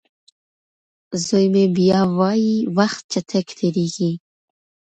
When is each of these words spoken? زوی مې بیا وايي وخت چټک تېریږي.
زوی 1.25 1.45
مې 1.53 1.65
بیا 1.77 1.99
وايي 2.17 2.55
وخت 2.77 3.01
چټک 3.11 3.47
تېریږي. 3.57 4.11